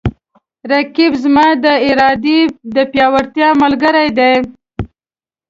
رقیب 0.71 1.13
زما 1.23 1.47
د 1.63 1.65
ارادې 1.89 2.39
د 2.75 2.77
پیاوړتیا 2.91 3.49
ملګری 3.61 4.09
دی 4.17 4.33